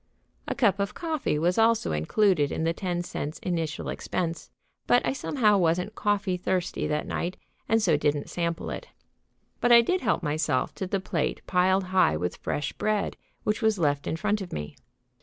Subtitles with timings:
[0.47, 4.49] A cup of coffee was also included in the ten cents' initial expense,
[4.87, 7.37] but I somehow wasn't coffee thirsty that night,
[7.69, 8.87] and so didn't sample it.
[9.59, 13.77] But I did help myself to the plate piled high with fresh bread which was
[13.77, 14.75] left in front of me.